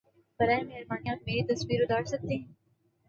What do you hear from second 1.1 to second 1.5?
آپ میری